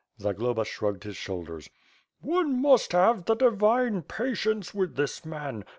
Zagloba 0.19 0.65
shrugged 0.65 1.03
his 1.03 1.15
shoulders. 1.15 1.69
"One 2.21 2.59
must 2.59 2.91
have 2.93 3.25
the 3.25 3.35
divine 3.35 4.01
patience 4.01 4.73
with 4.73 4.95
this 4.95 5.23
man. 5.23 5.63